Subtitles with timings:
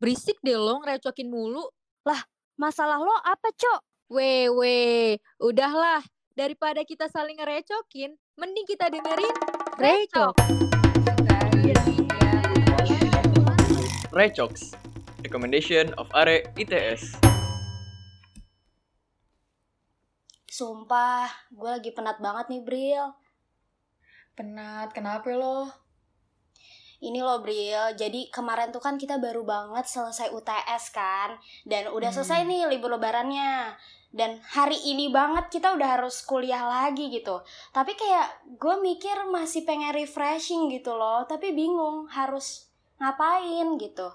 [0.00, 1.68] berisik deh lo ngerecokin mulu.
[2.56, 4.08] Masalah lo apa, Cok?
[4.16, 6.00] Weh, weh, udahlah.
[6.32, 9.36] Daripada kita saling ngerecokin, mending kita dengerin
[9.76, 10.34] Recok.
[14.12, 14.72] Recox,
[15.20, 17.20] recommendation of Are ITS.
[20.48, 23.06] Sumpah, gue lagi penat banget nih, Bril.
[24.32, 25.68] Penat, kenapa lo?
[27.00, 27.96] Ini loh, Bril.
[27.96, 31.40] Jadi kemarin tuh kan kita baru banget selesai UTS kan.
[31.64, 32.20] Dan udah Hmm.
[32.20, 33.72] selesai nih libur lebarannya.
[34.12, 37.40] Dan hari ini banget kita udah harus kuliah lagi gitu.
[37.72, 41.24] Tapi kayak gue mikir masih pengen refreshing gitu loh.
[41.24, 42.68] Tapi bingung harus
[43.00, 44.12] ngapain gitu.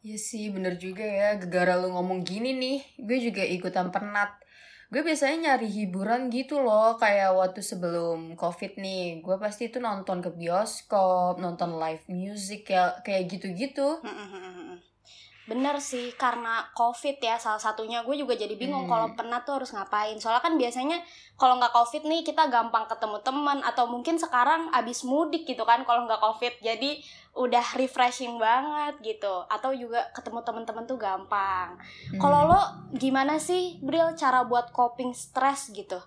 [0.00, 1.36] Iya sih, bener juga ya.
[1.36, 4.32] Gegara lu ngomong gini nih, gue juga ikutan penat.
[4.90, 9.22] Gue biasanya nyari hiburan gitu loh, kayak waktu sebelum covid nih.
[9.22, 14.02] Gue pasti itu nonton ke bioskop, nonton live music, ya, kayak gitu-gitu.
[15.50, 18.06] Bener sih, karena covid ya salah satunya.
[18.06, 18.92] Gue juga jadi bingung Hmm.
[18.94, 20.14] kalau penat tuh harus ngapain.
[20.22, 21.02] Soalnya kan biasanya
[21.34, 23.58] kalau nggak covid nih kita gampang ketemu teman.
[23.66, 26.54] Atau mungkin sekarang abis mudik gitu kan kalau nggak covid.
[26.62, 27.02] Jadi
[27.34, 29.42] udah refreshing banget gitu.
[29.50, 31.74] Atau juga ketemu teman-teman tuh gampang.
[32.14, 32.20] Hmm.
[32.22, 32.62] Kalau lo
[32.94, 35.98] gimana sih, Bril, cara buat coping stres gitu?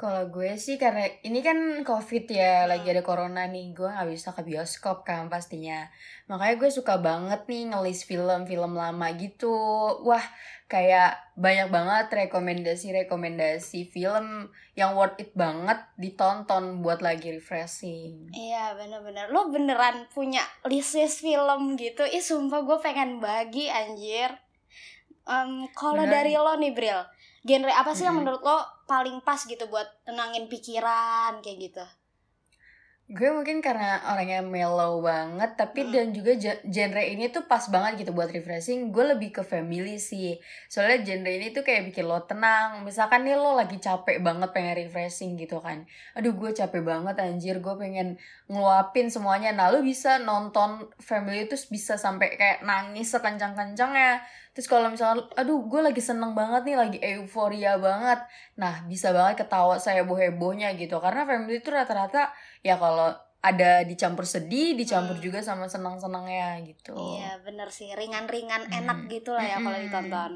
[0.00, 2.72] Kalau gue sih karena ini kan covid ya, Hmm.
[2.72, 5.92] lagi ada corona nih, gue gak bisa ke bioskop kan pastinya.
[6.24, 9.52] Makanya gue suka banget nih ngelis film-film lama gitu.
[10.00, 10.24] Wah,
[10.66, 18.32] kayak banyak banget rekomendasi-rekomendasi film yang worth it banget ditonton buat lagi refreshing.
[18.32, 24.32] Iya bener-bener Lo beneran punya list-list film gitu Ih sumpah gue pengen bagi anjir
[25.26, 27.00] Em, Kalau dari lo nih Bril
[27.40, 28.30] Genre apa sih yang Mm-mm.
[28.30, 28.58] menurut lo
[28.90, 31.84] paling pas gitu buat tenangin pikiran kayak gitu
[33.10, 35.90] Gue mungkin karena orangnya mellow banget, tapi Hmm.
[35.90, 36.30] dan juga
[36.62, 38.94] genre ini tuh pas banget gitu buat refreshing.
[38.94, 40.38] Gue lebih ke family sih.
[40.70, 42.86] Soalnya genre ini tuh kayak bikin lo tenang.
[42.86, 45.90] Misalkan nih lo lagi capek banget pengen refreshing gitu kan.
[46.14, 48.14] Aduh gue capek banget anjir, gue pengen
[48.46, 49.50] ngeluapin semuanya.
[49.58, 54.22] Nah lo bisa nonton family itu bisa sampai kayak nangis sekencang-kencangnya.
[54.54, 58.22] Terus kalau misalnya, aduh gue lagi seneng banget nih, lagi euforia banget.
[58.54, 60.98] Nah bisa banget ketawa saya heboh-hebohnya gitu.
[61.02, 65.24] Karena family itu rata-rata ya kalau ada dicampur sedih, dicampur Hmm.
[65.24, 66.92] juga sama senang-senangnya gitu.
[66.92, 68.78] Iya bener sih ringan-ringan Mm.
[68.84, 69.88] enak gitu lah ya kalau Mm-mm.
[69.88, 70.32] ditonton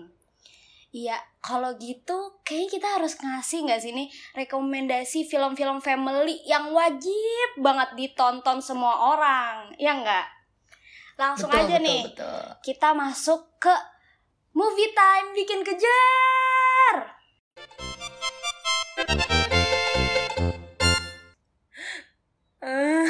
[0.95, 4.07] Iya, kalau gitu kayaknya kita harus ngasih nggak sih nih
[4.39, 10.27] rekomendasi film-film family yang wajib banget ditonton semua orang, ya nggak?
[11.19, 12.43] Langsung betul, aja betul, nih, Betul.
[12.63, 13.75] kita masuk ke
[14.55, 16.97] movie time bikin kejar.
[22.65, 23.05] Eh,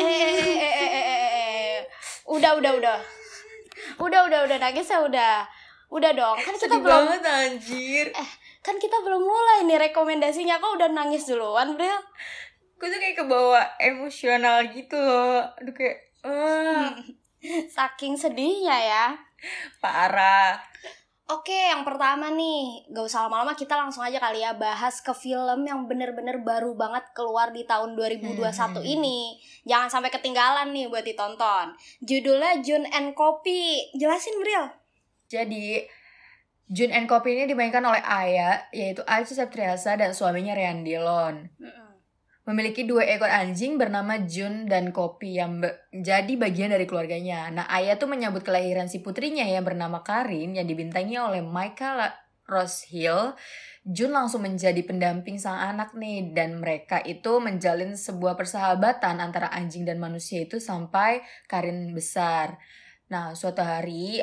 [0.00, 1.30] eh, eh, eh, eh, eh,
[1.76, 1.78] eh.
[2.26, 2.98] udah, udah, udah,
[4.00, 5.44] udah, udah, udah nangis ya udah,
[5.92, 6.36] udah dong.
[6.40, 8.06] Kan kita Sedih belum, banget anjir.
[8.60, 10.56] kan kita belum mulai nih rekomendasinya.
[10.56, 12.00] Kok udah nangis duluan, Bril?
[12.80, 15.44] Gue tuh kayak kebawa emosional gitu loh.
[15.60, 16.96] Aduh kayak, ah,
[17.76, 19.06] Saking sedihnya ya.
[19.80, 20.56] parah.
[21.30, 25.62] Oke, yang pertama nih, gak usah lama-lama kita langsung aja kali ya bahas ke film
[25.62, 28.82] yang bener-bener baru banget keluar di tahun 2021 Hmm.
[28.82, 29.38] ini.
[29.62, 31.78] Jangan sampai ketinggalan nih buat ditonton.
[32.02, 33.94] Judulnya Jun and Kopi.
[33.94, 34.74] Jelasin, Bril.
[35.30, 35.86] Jadi,
[36.66, 41.46] Jun and Kopi ini dimainkan oleh Aya, yaitu Aca Septriasa dan suaminya Rian Dillon.
[42.48, 47.52] Memiliki dua ekor anjing bernama Jun dan Kopi yang menjadi bagian dari keluarganya.
[47.52, 52.10] Nah, Aya tuh menyambut kelahiran si putrinya yang bernama Karin yang dibintangi oleh Michael
[52.48, 53.36] Rose Hill.
[53.84, 59.84] Jun langsung menjadi pendamping sang anak nih dan mereka itu menjalin sebuah persahabatan antara anjing
[59.84, 62.60] dan manusia itu sampai Karin besar.
[63.12, 64.20] Nah, suatu hari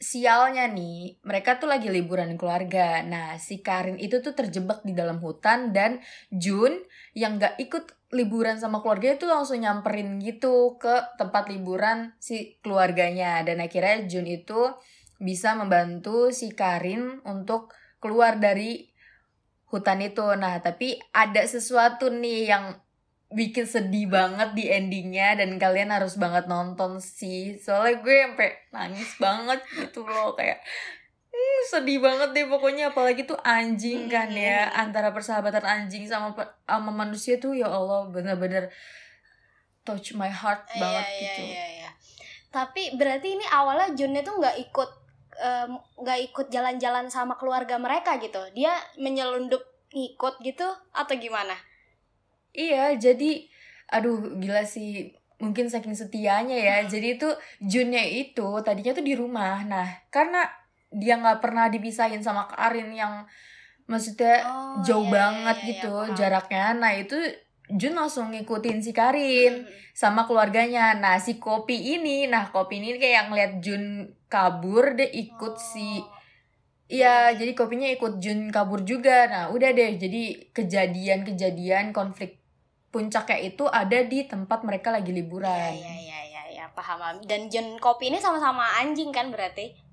[0.00, 3.04] sialnya nih, mereka tuh lagi liburan keluarga.
[3.04, 6.00] Nah, si Karin itu tuh terjebak di dalam hutan dan
[6.32, 6.80] Jun
[7.12, 13.44] yang gak ikut liburan sama keluarga itu langsung nyamperin gitu ke tempat liburan si keluarganya
[13.46, 14.74] dan akhirnya Jun itu
[15.20, 17.70] bisa membantu si Karin untuk
[18.00, 18.88] keluar dari
[19.68, 20.24] hutan itu.
[20.34, 22.64] Nah, tapi ada sesuatu nih yang
[23.30, 29.10] bikin sedih banget di endingnya dan kalian harus banget nonton sih soalnya gue sampai nangis
[29.22, 30.58] banget gitu loh kayak
[31.30, 36.34] hmm, sedih banget deh pokoknya apalagi tuh anjing kan ya antara persahabatan anjing sama
[36.66, 38.66] sama manusia tuh ya Allah bener-bener
[39.86, 41.90] touch my heart banget Iya, gitu iya, iya.
[42.50, 44.90] Tapi berarti ini awalnya Junnya tuh nggak ikut
[46.02, 48.42] nggak ikut jalan-jalan sama keluarga mereka gitu.
[48.52, 49.62] Dia menyelundup
[49.94, 51.54] ngikut gitu atau gimana?
[52.50, 53.46] Iya, jadi
[53.90, 55.10] aduh gila sih
[55.40, 57.26] mungkin saking setianya ya jadi itu
[57.58, 60.46] Junnya itu tadinya tuh di rumah nah karena
[60.92, 63.24] dia nggak pernah dipisahin sama Karin yang
[63.88, 66.14] maksudnya Oh, jauh iya, iya, banget iya, iya, gitu paham.
[66.14, 67.18] jaraknya nah itu
[67.70, 69.90] Jun langsung ngikutin si Karin Mm-mm.
[69.90, 75.58] sama keluarganya nah si kopi ini nah kopi ini kayak ngeliat Jun kabur deh ikut
[75.58, 76.18] si Oh.
[76.90, 79.30] Iya, jadi kopinya ikut Jun kabur juga.
[79.30, 79.94] Nah, udah deh.
[79.94, 82.39] Jadi kejadian-kejadian konflik
[82.90, 85.48] puncaknya itu ada di tempat mereka lagi liburan.
[85.48, 87.22] Iya, iya, iya, iya, iya, paham.
[87.22, 89.90] Dan Jun kopi ini sama-sama anjing kan berarti?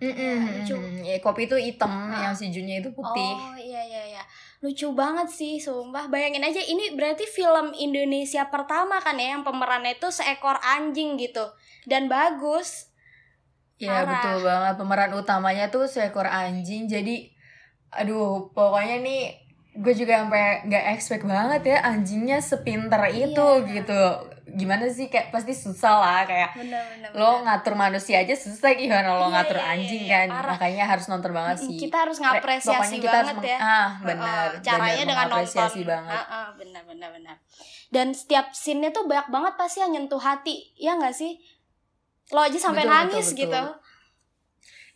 [0.00, 0.64] Mm-mm.
[0.64, 0.76] lucu.
[1.04, 2.24] Ya, kopi itu hitam, Ah.
[2.24, 3.32] yang si Junnya itu putih.
[3.36, 4.22] Oh iya iya iya.
[4.64, 6.08] Lucu banget sih, sumpah.
[6.08, 11.44] Bayangin aja ini berarti film Indonesia pertama kan ya yang pemerannya itu seekor anjing gitu.
[11.84, 12.88] Dan bagus.
[13.76, 14.80] Iya, betul banget.
[14.80, 16.88] Pemeran utamanya tuh seekor anjing.
[16.88, 17.32] Jadi,
[17.92, 23.70] aduh, pokoknya nih gue juga sampai nggak expect banget ya anjingnya sepinter itu Iya.
[23.72, 24.02] gitu.
[24.50, 27.10] Gimana sih kayak pasti susah lah kayak Bener bener.
[27.12, 30.50] lo ngatur manusia aja susah gimana lo Iya, ngatur iya, iya, anjing iya, kan parah.
[30.52, 33.58] makanya harus nonton banget sih Kita harus Re- ngapresiasi pokoknya kita harus banget meng- ya.
[33.60, 35.84] ah benar Heeh, caranya benar, dengan nonton.
[35.86, 37.36] banget Heeh, benar benar benar.
[37.88, 40.74] Dan setiap scene-nya tuh banyak banget pasti yang nyentuh hati.
[40.74, 41.38] Ya nggak sih?
[42.28, 43.40] Lo aja sampai Betul, betul, nangis betul.
[43.40, 43.62] gitu.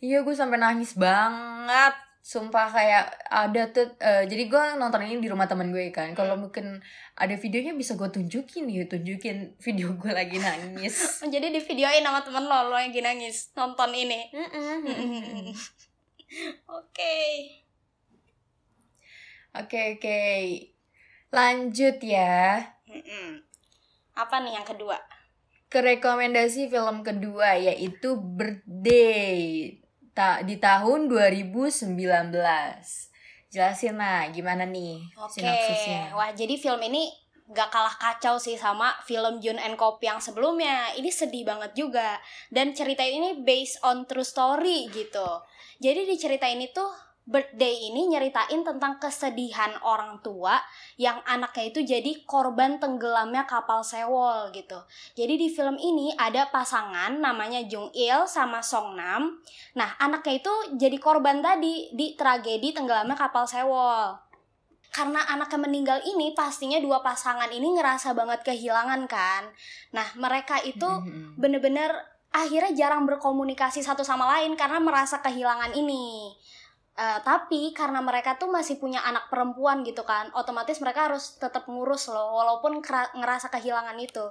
[0.01, 1.95] iya gue sampai nangis banget
[2.25, 6.33] sumpah kayak ada tuh eh, jadi gue nonton ini di rumah teman gue kan kalau
[6.33, 6.49] Hmm.
[6.49, 6.81] mungkin
[7.13, 12.25] ada videonya bisa gue tunjukin ya tunjukin video gue lagi nangis Jadi di videoin sama
[12.25, 14.25] temen lo, lo yang lagi nangis nonton ini.
[16.67, 17.15] Oke.
[19.53, 20.19] oke oke
[21.29, 23.39] lanjut ya Mm-mm.
[24.15, 24.97] Apa nih yang kedua?
[25.65, 29.75] ke rekomendasi film kedua yaitu Birthday
[30.15, 31.91] ta di tahun 2019.
[33.51, 35.39] Jelasin lah gimana nih Oke.
[35.39, 36.15] sinopsisnya.
[36.15, 37.11] Wah, jadi film ini
[37.45, 40.95] gak kalah kacau sih sama film Jun and Cop yang sebelumnya.
[40.97, 42.17] Ini sedih banget juga.
[42.49, 45.27] Dan cerita ini based on true story gitu.
[45.77, 46.89] Jadi di cerita ini tuh
[47.25, 50.61] Birthday ini nyeritain tentang kesedihan orang tua
[51.01, 54.77] yang anaknya itu jadi korban tenggelamnya kapal Sewol gitu.
[55.17, 59.41] Jadi di film ini ada pasangan namanya Jung Il sama Song Nam.
[59.73, 64.25] Nah, anaknya itu jadi korban tadi di tragedi tenggelamnya kapal Sewol
[64.95, 69.43] karena anaknya meninggal ini pastinya dua pasangan ini ngerasa banget kehilangan kan.
[69.91, 71.35] Nah mereka itu Mhm.
[71.35, 71.91] bener-bener
[72.31, 76.31] akhirnya jarang berkomunikasi satu sama lain karena merasa kehilangan ini.
[76.95, 81.67] Eh, tapi karena mereka tuh masih punya anak perempuan gitu kan, otomatis mereka harus tetap
[81.67, 82.79] ngurus loh, walaupun
[83.19, 84.23] ngerasa kehilangan itu.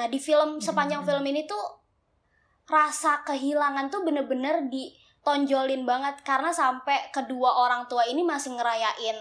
[0.00, 1.08] Nah di film sepanjang Mhm.
[1.12, 1.60] film ini tuh
[2.64, 9.20] rasa kehilangan tuh bener-bener ditonjolin banget karena sampai kedua orang tua ini masih ngerayain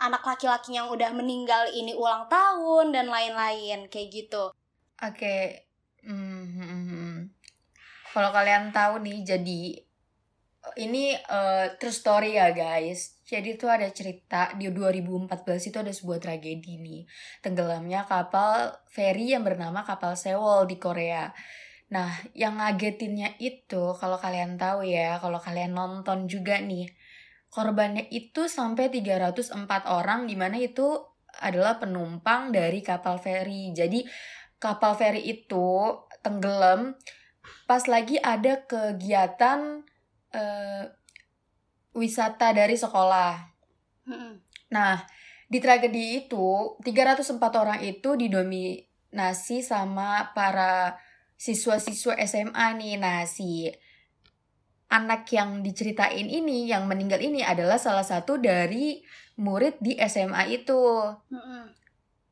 [0.00, 4.48] anak laki-laki yang udah meninggal ini ulang tahun dan lain-lain kayak gitu.
[5.04, 5.68] Oke.
[6.00, 7.28] Mhm.
[8.16, 9.60] Kalau kalian tahu nih, jadi
[10.80, 13.20] ini eh, true story ya guys.
[13.24, 17.02] Jadi itu ada cerita di 2014 itu ada sebuah tragedi nih.
[17.40, 21.32] Tenggelamnya kapal feri yang bernama kapal Sewol di Korea.
[21.94, 26.90] Nah, yang ngagetinnya itu kalau kalian tahu ya, kalau kalian nonton juga nih,
[27.48, 29.54] korbannya itu sampai 304
[29.86, 30.98] orang di mana itu
[31.38, 33.70] adalah penumpang dari kapal feri.
[33.70, 34.02] Jadi
[34.58, 36.96] kapal feri itu tenggelam
[37.68, 39.84] pas lagi ada kegiatan
[40.34, 40.84] eh,
[41.94, 43.32] wisata dari sekolah.
[44.74, 44.98] Nah,
[45.46, 50.98] di tragedi itu 304 orang itu didominasi sama para
[51.38, 52.94] siswa-siswa SMA nih.
[52.98, 53.70] Nah, si
[54.90, 59.02] anak yang diceritain ini, yang meninggal ini adalah salah satu dari
[59.38, 60.82] murid di SMA itu.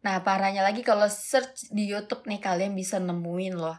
[0.02, 3.78] Nah, parahnya lagi kalau search di YouTube nih kalian bisa nemuin loh.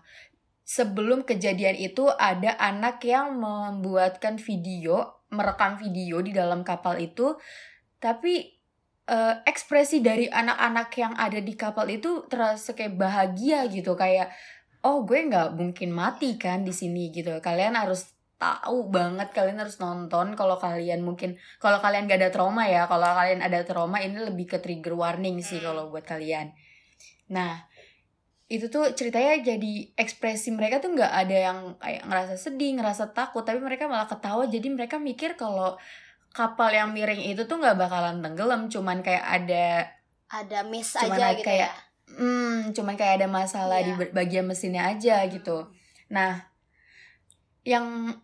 [0.63, 7.35] Sebelum kejadian itu ada anak yang membuatkan video, merekam video di dalam kapal itu,
[7.99, 8.47] tapi
[9.07, 14.31] eh, ekspresi dari anak-anak yang ada di kapal itu terasa kayak bahagia gitu, kayak
[14.87, 17.39] oh gue nggak mungkin mati kan di sini gitu.
[17.43, 22.67] Kalian harus tahu banget, kalian harus nonton kalau kalian mungkin kalau kalian gak ada trauma
[22.67, 26.51] ya, kalau kalian ada trauma ini lebih ke trigger warning sih kalau buat kalian.
[27.31, 27.63] Nah,
[28.53, 33.41] itu tuh ceritanya jadi ekspresi mereka tuh nggak ada yang kayak ngerasa sedih, ngerasa takut,
[33.41, 34.45] tapi mereka malah ketawa.
[34.45, 35.73] Jadi mereka mikir kalau
[36.29, 39.89] kapal yang miring itu tuh nggak bakalan tenggelam, cuman kayak ada,
[40.29, 41.73] Ada miss Cuman aja gitu kayak- ya.
[42.13, 44.13] hmm, cuman kayak ada masalah di Iya.
[44.13, 45.69] bagian mesinnya aja gitu.
[46.09, 46.41] Nah,
[47.63, 48.17] yang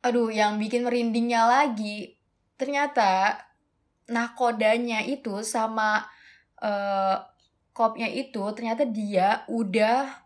[0.00, 2.16] aduh, yang bikin merindingnya lagi
[2.56, 3.40] ternyata
[4.08, 6.04] nakodanya itu sama
[6.60, 7.16] eh,
[7.74, 10.22] kopnya itu ternyata dia udah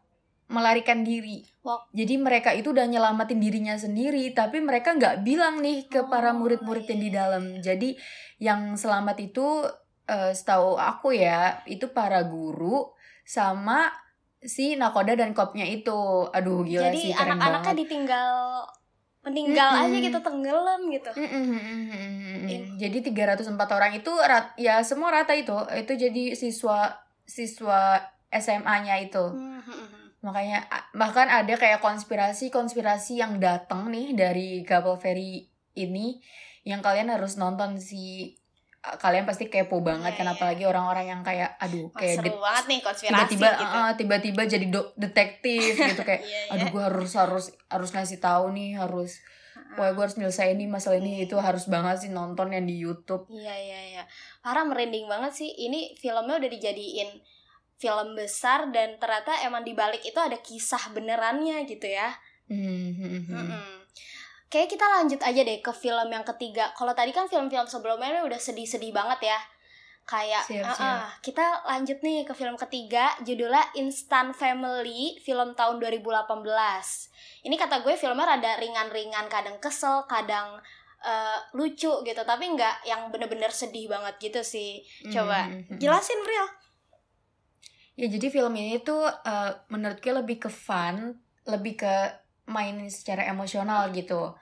[0.49, 1.45] melarikan diri.
[1.61, 1.89] Wow.
[1.93, 6.39] Jadi mereka itu udah nyelamatin dirinya sendiri, tapi mereka nggak bilang nih ke para Oh,
[6.39, 7.17] murid-murid yang di iya.
[7.21, 7.45] dalam.
[7.61, 7.97] Jadi
[8.39, 9.65] yang selamat itu
[10.05, 12.89] eh, setahu aku ya itu para guru
[13.25, 13.93] sama
[14.39, 16.29] si nakoda dan kopnya itu.
[16.33, 17.81] Aduh gila Jadi sih keren anak-anaknya banget.
[17.85, 18.33] ditinggal
[19.19, 19.85] meninggal Mm-mm.
[19.85, 21.11] aja gitu tenggelam gitu.
[21.13, 22.49] Mm-mm.
[22.49, 25.53] In- Jadi 304 orang itu rat, ya semua rata itu.
[25.75, 26.89] Itu jadi siswa
[27.29, 29.21] siswa SMA-nya itu.
[29.29, 30.07] Hmm, hmm, hmm.
[30.19, 36.19] Makanya bahkan ada kayak konspirasi-konspirasi yang datang nih dari Gabel Ferry ini
[36.63, 38.35] yang kalian harus nonton sih.
[38.79, 40.35] Kalian pasti kepo banget Iya, kan iya.
[40.35, 43.77] apalagi orang-orang yang kayak aduh Wah, kayak seru banget nih konspirasi tiba-tiba gitu.
[43.77, 46.53] uh, tiba-tiba jadi do- detektif gitu kayak Iya, iya.
[46.55, 49.19] aduh gue harus harus harus ngasih tahu nih harus
[49.75, 51.27] wah gue harus nyelesain nih masalah ini Iya.
[51.27, 54.03] itu harus banget sih nonton yang di YouTube Iya iya iya.
[54.49, 55.51] Parah merinding banget sih.
[55.53, 57.21] Ini filmnya udah dijadiin
[57.77, 62.17] film besar dan ternyata emang di balik itu ada kisah benerannya gitu ya.
[62.49, 63.37] Hmm, hmm, hmm.
[63.37, 63.77] Mm-mm.
[64.49, 66.73] Kayaknya kita lanjut aja deh ke film yang ketiga.
[66.73, 69.41] Kalau tadi kan film-film sebelumnya udah sedih-sedih banget ya.
[70.09, 70.81] Kayak Siap, siap.
[70.81, 71.13] ah.
[71.21, 76.41] kita lanjut nih ke film ketiga judulnya Instant Family film tahun 2018.
[77.45, 80.65] Ini kata gue filmnya rada ringan-ringan, kadang kesel, kadang
[81.03, 84.83] eh, lucu gitu, tapi nggak yang bener-bener sedih banget gitu sih.
[85.09, 85.79] Coba Hmm, hmm, hmm.
[85.79, 86.47] jelasin Bril.
[87.99, 91.95] Ya jadi film ini tuh eh, menurut gue lebih ke fun, lebih ke
[92.49, 94.33] main secara emosional gitu.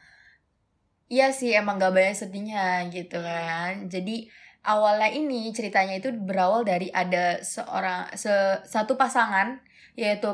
[1.06, 3.86] Iya sih emang gak banyak sedihnya gitu kan.
[3.86, 4.26] Jadi
[4.66, 9.62] awalnya ini ceritanya itu berawal dari ada seorang se- satu pasangan
[9.94, 10.26] yaitu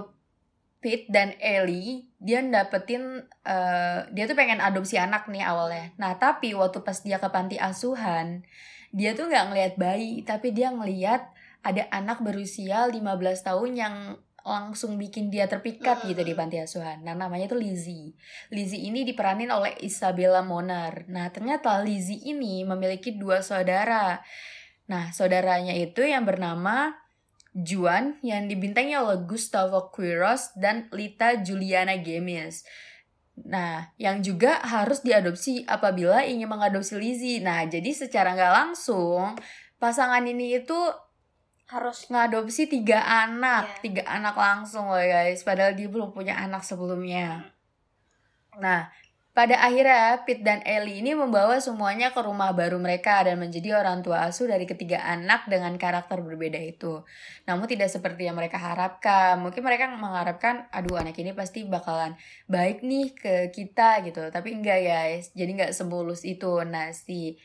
[0.82, 2.10] Pete dan Ellie.
[2.18, 5.94] Dia dapetin eh, dia tuh pengen adopsi anak nih awalnya.
[5.96, 8.42] Nah tapi waktu pas dia ke panti asuhan
[8.92, 11.32] dia tuh nggak ngelihat bayi tapi dia ngelihat
[11.64, 13.00] ada anak berusia 15
[13.40, 13.96] tahun yang
[14.42, 17.06] langsung bikin dia terpikat gitu di panti asuhan.
[17.06, 18.10] Nah, namanya tuh Lizzie.
[18.50, 21.06] Lizzie ini diperanin oleh Isabella Moner.
[21.06, 24.18] Nah, ternyata Lizzie ini memiliki dua saudara.
[24.90, 26.90] Nah, saudaranya itu yang bernama
[27.52, 32.64] Juan yang dibintangi oleh Gustavo Quiros dan Lita Juliana Gemis.
[33.44, 37.40] Nah, yang juga harus diadopsi apabila ingin mengadopsi Lizzie.
[37.40, 39.36] Nah, jadi secara nggak langsung
[39.76, 40.76] pasangan ini itu
[41.72, 43.80] Harus ngadopsi tiga anak, Iya.
[43.80, 45.40] tiga anak langsung loh guys.
[45.40, 47.48] Padahal dia belum punya anak sebelumnya.
[48.60, 48.92] Nah,
[49.32, 54.04] pada akhirnya Pete dan Ellie ini membawa semuanya ke rumah baru mereka dan menjadi orang
[54.04, 57.00] tua asuh dari ketiga anak dengan karakter berbeda itu.
[57.48, 59.40] Namun tidak seperti yang mereka harapkan.
[59.40, 62.12] Mungkin mereka mengharapkan, aduh anak ini pasti bakalan
[62.44, 64.28] baik nih ke kita gitu.
[64.28, 66.60] Tapi enggak guys, jadi nggak semulus itu.
[66.68, 67.40] Nah si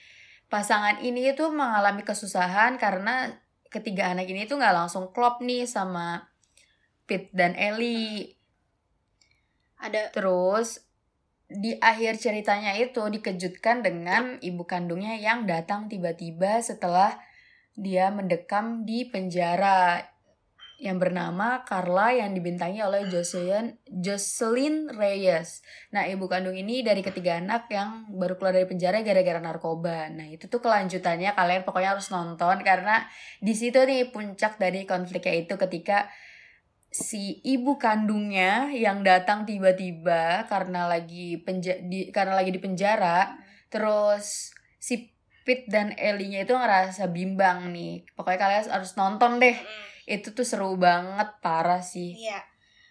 [0.52, 3.32] pasangan ini itu mengalami kesusahan karena
[3.72, 6.28] ketiga anak ini tuh nggak langsung klop nih sama
[7.08, 8.36] Pete dan Ellie.
[9.80, 10.87] ada Terus
[11.48, 17.16] di akhir ceritanya itu dikejutkan dengan ibu kandungnya yang datang tiba-tiba setelah
[17.72, 20.04] dia mendekam di penjara
[20.78, 25.66] yang bernama Carla yang dibintangi oleh Jocelyn Jocelyn Reyes.
[25.90, 30.14] Nah, ibu kandung ini dari ketiga anak yang baru keluar dari penjara gara-gara narkoba.
[30.14, 33.10] Nah, itu tuh kelanjutannya kalian pokoknya harus nonton karena
[33.42, 36.14] di situ nih puncak dari konfliknya itu ketika
[36.88, 43.36] si ibu kandungnya yang datang tiba-tiba karena lagi penja di, karena lagi di penjara
[43.68, 45.12] terus si
[45.44, 50.48] Pete dan Ellie-nya itu ngerasa bimbang nih pokoknya kalian harus nonton deh Mm, itu tuh
[50.48, 52.40] seru banget parah sih Iya.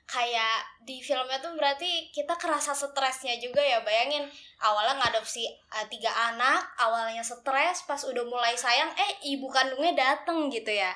[0.07, 3.83] Kayak di filmnya tuh berarti kita kerasa stresnya juga ya.
[3.83, 4.23] Bayangin
[4.63, 10.47] awalnya ngadopsi uh, tiga anak, awalnya stres, pas udah mulai sayang, eh ibu kandungnya dateng
[10.47, 10.95] gitu ya.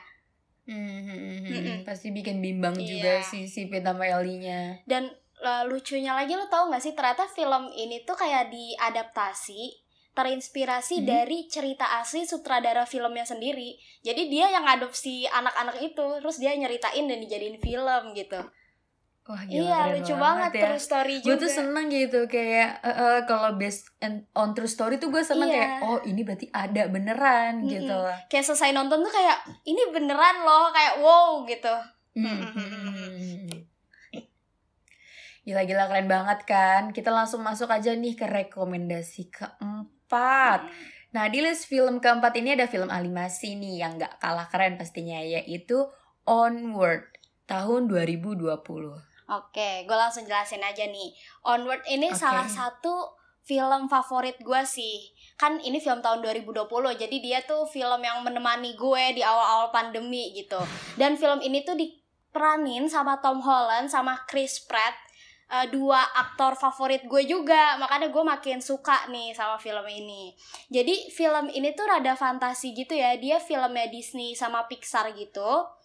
[0.71, 2.87] Hmm, hmm, pasti bikin bimbang Iya.
[2.87, 5.11] juga sih si Pete sama Ellie-nya Dan
[5.41, 11.07] uh, lucunya lagi lo tau gak sih ternyata film ini tuh kayak diadaptasi terinspirasi Hmm.
[11.07, 13.79] dari cerita asli sutradara filmnya sendiri.
[14.03, 18.43] Jadi dia yang adopsi anak-anak itu, terus dia nyeritain dan dijadiin film gitu.
[19.31, 21.39] Wah gila iya, keren lucu banget, ya true story gue juga.
[21.39, 25.47] tuh seneng gitu kayak eh, eh, kalau based and- on true story tuh gue seneng
[25.47, 25.55] Iya.
[25.55, 27.71] kayak oh ini berarti ada beneran Mm-mm.
[27.71, 31.71] gitu kayak selesai nonton tuh kayak ini beneran loh kayak wow gitu
[32.11, 33.55] Hmm, hmm, hmm.
[35.41, 40.67] Gila-gila keren banget kan Kita langsung masuk aja nih ke rekomendasi keempat
[41.11, 45.19] Nah di list film keempat ini ada film animasi nih Yang gak kalah keren pastinya
[45.19, 45.87] Yaitu
[46.27, 47.09] Onward
[47.47, 48.59] tahun 2020
[49.31, 51.15] oke gue langsung jelasin aja nih.
[51.47, 52.19] Onward ini Oke.
[52.19, 53.15] salah satu
[53.47, 55.11] film favorit gue sih.
[55.39, 56.67] Kan ini film tahun 2020
[56.99, 60.61] jadi dia tuh film yang menemani gue di awal-awal pandemi gitu.
[60.99, 64.95] Dan film ini tuh diperanin sama Tom Holland sama Chris Pratt
[65.51, 67.81] uh, dua aktor favorit gue juga.
[67.81, 70.37] Makanya gue makin suka nih sama film ini.
[70.69, 73.17] Jadi film ini tuh rada fantasi gitu ya.
[73.17, 75.80] Dia filmnya Disney sama Pixar gitu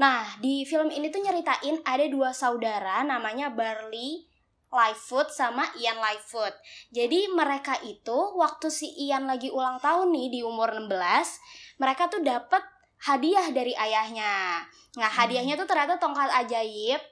[0.00, 4.30] nah di film ini tuh nyeritain ada dua saudara namanya Barley
[4.70, 6.54] Lightfoot sama Ian Lightfoot.
[6.94, 10.86] Jadi mereka itu waktu si Ian lagi ulang tahun nih di umur 16,
[11.82, 12.62] mereka tuh dapat
[13.02, 14.62] hadiah dari ayahnya.
[14.94, 17.02] Nah, hadiahnya tuh ternyata tongkat ajaib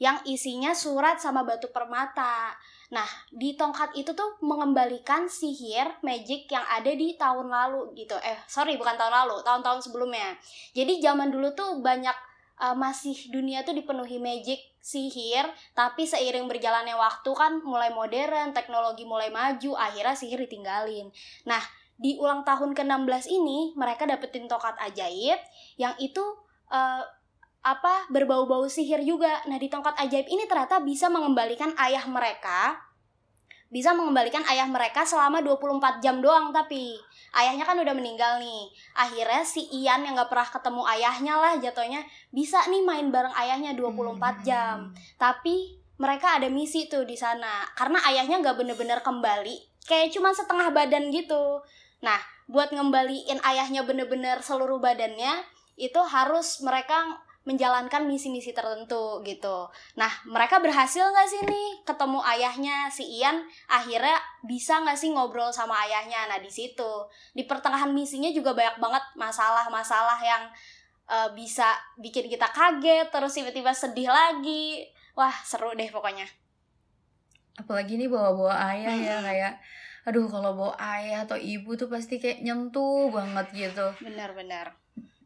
[0.00, 2.54] yang isinya surat sama batu permata.
[2.94, 8.16] Nah, di tongkat itu tuh mengembalikan sihir magic yang ada di tahun lalu gitu.
[8.22, 10.38] Eh, sorry, bukan tahun lalu, tahun-tahun sebelumnya.
[10.72, 12.29] Jadi zaman dulu tuh banyak
[12.60, 19.08] uh, masih dunia tuh dipenuhi magic sihir tapi seiring berjalannya waktu kan mulai modern teknologi
[19.08, 21.08] mulai maju akhirnya sihir ditinggalin.
[21.48, 21.60] Nah
[22.00, 25.36] di ulang tahun ke-16 ini mereka dapetin tokat ajaib
[25.76, 26.22] yang itu
[26.72, 27.04] uh,
[27.60, 29.44] apa berbau-bau sihir juga.
[29.48, 32.80] Nah di tongkat ajaib ini ternyata bisa mengembalikan ayah mereka
[33.70, 36.98] bisa mengembalikan ayah mereka selama 24 jam doang tapi
[37.38, 38.66] ayahnya kan udah meninggal nih.
[38.98, 42.02] Akhirnya si Ian yang gak pernah ketemu ayahnya lah jatuhnya
[42.34, 44.34] bisa nih main bareng ayahnya 24 hmm.
[44.42, 44.76] jam.
[45.14, 50.74] Tapi mereka ada misi tuh di sana karena ayahnya gak bener-bener kembali kayak cuma setengah
[50.74, 51.62] badan gitu.
[52.02, 52.18] Nah
[52.50, 55.46] buat ngembaliin ayahnya bener-bener seluruh badannya
[55.78, 59.72] itu harus mereka menjalankan misi-misi tertentu gitu.
[59.96, 63.40] Nah, mereka berhasil nggak sih nih ketemu ayahnya si Ian?
[63.64, 66.28] Akhirnya bisa nggak sih ngobrol sama ayahnya?
[66.28, 70.44] Nah, di situ di pertengahan misinya juga banyak banget masalah-masalah yang
[71.08, 74.84] uh, bisa bikin kita kaget, terus tiba-tiba sedih lagi.
[75.16, 76.28] Wah, seru deh pokoknya.
[77.56, 79.54] Apalagi nih bawa-bawa ayah ya kayak
[80.08, 83.86] aduh kalau bawa ayah atau ibu tuh pasti kayak nyentuh banget gitu.
[84.00, 84.79] Benar-benar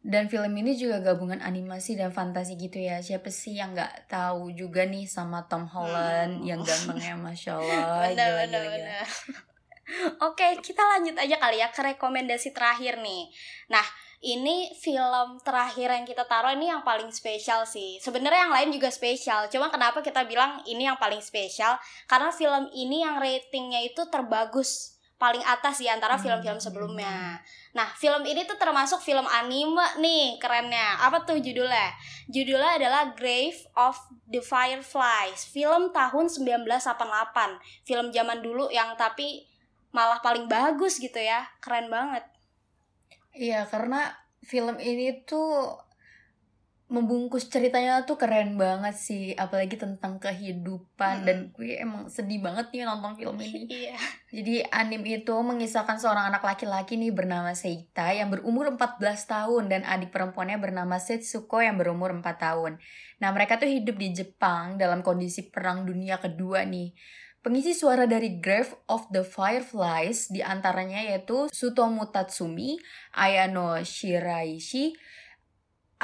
[0.05, 4.53] dan film ini juga gabungan animasi dan fantasi gitu ya siapa sih yang nggak tahu
[4.53, 6.47] juga nih sama Tom Holland hmm.
[6.47, 9.09] yang gantengnya masya Allah gila, bener.
[10.29, 13.33] Oke kita lanjut aja kali ya ke rekomendasi terakhir nih
[13.73, 13.85] nah
[14.25, 18.01] ini film terakhir yang kita taruh ini yang paling spesial sih.
[18.01, 19.53] Sebenarnya yang lain juga spesial.
[19.53, 21.77] Cuma kenapa kita bilang ini yang paling spesial?
[22.09, 26.67] Karena film ini yang ratingnya itu terbagus paling atas di antara film-film hmm.
[26.67, 27.39] sebelumnya.
[27.73, 30.99] Nah, film ini tuh termasuk film anime nih, kerennya.
[31.01, 31.95] Apa tuh judulnya?
[32.29, 33.95] Judulnya adalah Grave of
[34.27, 35.47] the Fireflies.
[35.49, 37.87] Film tahun 1988.
[37.87, 39.47] Film zaman dulu yang tapi
[39.95, 41.47] malah paling bagus gitu ya.
[41.63, 42.27] Keren banget.
[43.35, 45.79] Iya, karena film ini tuh
[46.85, 51.27] membungkus ceritanya tuh keren banget sih apalagi tentang kehidupan hmm.
[51.27, 53.97] dan gue emang sedih banget nih nonton film ini iya.
[54.29, 59.81] jadi anim itu mengisahkan seorang anak laki-laki nih bernama Seita yang berumur 14 tahun dan
[59.89, 62.77] adik perempuannya bernama Setsuko yang berumur 4 tahun
[63.17, 66.93] nah mereka tuh hidup di Jepang dalam kondisi perang dunia kedua nih
[67.45, 72.81] Pengisi suara dari Grave of the Fireflies di antaranya yaitu Sutomu Tatsumi,
[73.13, 74.97] Ayano Shiraishi,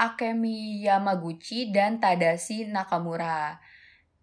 [0.00, 3.60] Akemi Yamaguchi dan Tadashi Nakamura.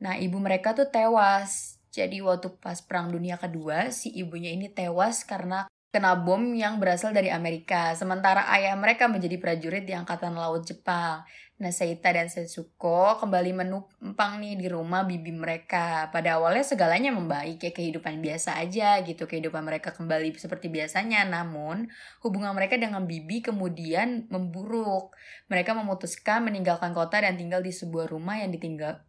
[0.01, 1.77] Nah, ibu mereka tuh tewas.
[1.93, 7.15] Jadi waktu pas Perang Dunia Kedua, si ibunya ini tewas karena kena bom yang berasal
[7.15, 7.95] dari Amerika.
[7.95, 11.23] Sementara ayah mereka menjadi prajurit di Angkatan Laut Jepang.
[11.57, 16.05] Nah, Seita dan Setsuko kembali menumpang nih di rumah bibi mereka.
[16.13, 19.25] Pada awalnya segalanya membaik ya kehidupan biasa aja gitu.
[19.25, 21.25] Kehidupan mereka kembali seperti biasanya.
[21.25, 21.89] Namun,
[22.21, 25.17] hubungan mereka dengan bibi kemudian memburuk.
[25.49, 29.01] Mereka memutuskan meninggalkan kota dan tinggal di sebuah rumah yang ditinggal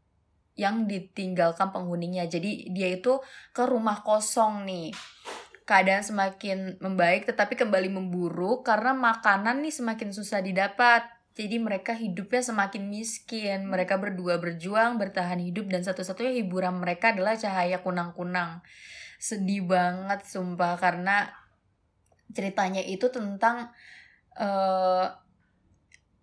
[0.58, 2.24] yang ditinggalkan penghuninya.
[2.24, 3.20] Jadi dia itu
[3.52, 4.90] ke rumah kosong nih
[5.68, 11.04] keadaan semakin membaik tetapi kembali memburuk karena makanan nih semakin susah didapat
[11.38, 13.70] jadi mereka hidupnya semakin miskin.
[13.70, 18.58] Mereka berdua berjuang, bertahan hidup, dan satu-satunya hiburan mereka adalah cahaya kunang-kunang.
[19.22, 21.30] Sedih banget, sumpah, karena
[22.34, 23.70] ceritanya itu tentang
[24.34, 25.14] uh,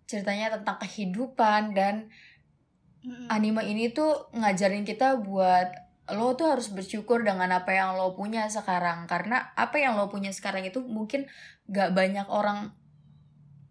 [0.04, 2.12] ceritanya tentang kehidupan dan
[3.32, 8.46] anime ini tuh ngajarin kita buat lo tuh harus bersyukur dengan apa yang lo punya
[8.46, 11.26] sekarang karena apa yang lo punya sekarang itu mungkin
[11.66, 12.70] gak banyak orang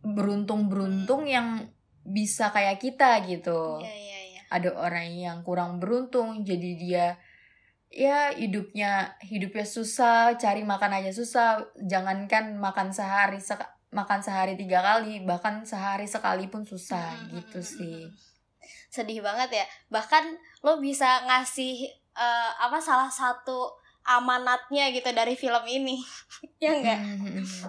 [0.04, 1.71] beruntung-beruntung yang
[2.06, 3.82] bisa kayak kita gitu.
[3.82, 4.41] Iya, iya, iya.
[4.52, 7.08] Ada orang yang kurang beruntung jadi dia
[7.89, 11.71] ya hidupnya hidupnya susah, cari makan aja susah.
[11.82, 13.58] Jangankan makan sehari se
[13.95, 18.00] makan sehari tiga kali, bahkan sehari sekali pun susah hmm, gitu hmm, sih.
[18.91, 19.65] Sedih banget ya.
[19.89, 20.24] Bahkan
[20.62, 25.99] lo bisa ngasih uh, apa salah satu amanatnya gitu dari film ini.
[26.62, 26.97] Ya enggak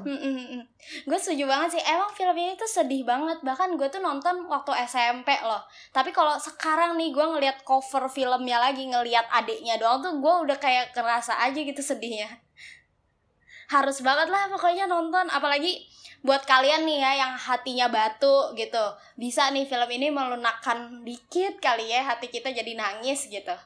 [0.06, 0.62] Hmm.
[1.04, 1.82] gue setuju banget sih.
[1.84, 3.42] Emang film ini tuh sedih banget.
[3.42, 5.60] Bahkan gue tuh nonton waktu SMP loh.
[5.90, 10.56] Tapi kalau sekarang nih gue ngelihat cover filmnya lagi ngelihat adiknya doang tuh gue udah
[10.60, 12.40] kayak kerasa aja gitu sedihnya.
[13.68, 15.28] Harus banget lah pokoknya nonton.
[15.28, 15.84] Apalagi
[16.24, 18.84] buat kalian nih ya yang hatinya batu gitu.
[19.18, 23.56] Bisa nih film ini melunakkan dikit kali ya hati kita jadi nangis gitu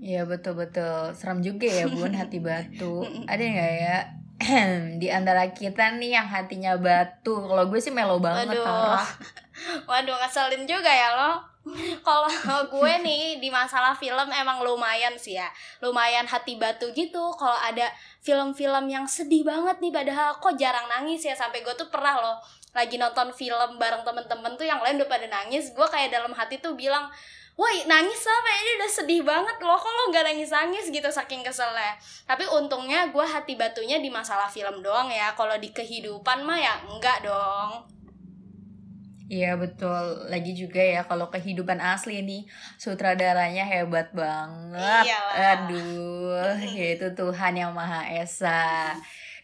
[0.00, 1.12] Iya betul-betul.
[1.12, 3.04] Serem juga ya bun hati batu.
[3.28, 3.98] Ada nggak ya?
[5.00, 7.36] Di antara kita nih yang hatinya batu.
[7.36, 8.64] Kalau gue sih melo banget Waduh.
[8.64, 9.08] parah.
[9.88, 11.32] Waduh ngeselin juga ya lo.
[12.08, 12.32] Kalau
[12.72, 15.52] gue nih di masalah film emang lumayan sih ya.
[15.84, 17.36] Lumayan hati batu gitu.
[17.36, 17.92] Kalau ada
[18.24, 21.36] film-film yang sedih banget nih Padahal kok jarang nangis ya.
[21.36, 22.40] Sampai gue tuh pernah loh
[22.72, 25.76] Lagi nonton film bareng temen-temen tuh yang lain udah pada nangis.
[25.76, 27.12] Gue kayak dalam hati tuh bilang
[27.60, 29.76] Woi nangis apa ini udah sedih banget loh.
[29.76, 31.92] Kok lo gak nangis-nangis gitu saking keselnya?
[32.24, 35.36] Tapi untungnya gue hati batunya di masalah film doang ya.
[35.36, 37.84] Kalau di kehidupan mah ya enggak dong.
[39.28, 40.26] Iya betul.
[40.26, 42.48] Lagi juga ya Kalau kehidupan asli nih
[42.80, 45.06] Sutradaranya hebat banget.
[45.06, 45.68] Iyalah.
[45.68, 48.96] Aduh Yaitu Tuhan yang Maha Esa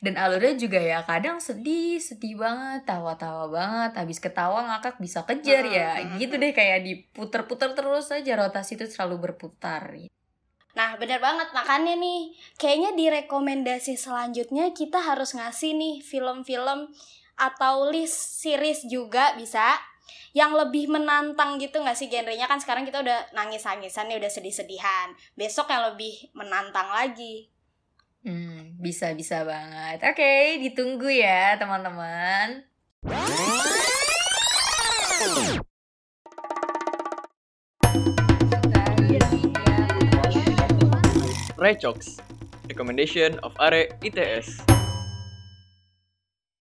[0.07, 5.66] dan alurnya juga ya kadang sedih sedih banget tawa-tawa banget habis ketawa ngakak bisa kejar
[5.66, 6.14] ya Hmm.
[6.23, 9.90] gitu deh kayak diputer-puter terus aja rotasi itu selalu berputar
[10.77, 11.57] Nah, bener banget.
[11.57, 16.92] Makanya nih, kayaknya di rekomendasi selanjutnya kita harus ngasih nih film-film
[17.33, 19.73] atau list series juga bisa
[20.37, 25.16] yang lebih menantang gitu gak sih genrenya kan sekarang kita udah nangis-nangisan nih udah sedih-sedihan
[25.33, 27.49] besok yang lebih menantang lagi
[28.27, 30.03] Hmm, bisa bisa banget.
[30.03, 32.67] Oke, ditunggu ya teman-teman.
[41.55, 42.19] Recox,
[42.67, 44.76] recommendation of Are ITS.